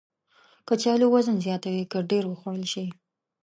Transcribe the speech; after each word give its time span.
کچالو 0.67 1.05
وزن 1.13 1.37
زیاتوي 1.45 1.83
که 1.91 1.97
ډېر 2.09 2.23
وخوړل 2.27 2.65
شي 2.73 2.85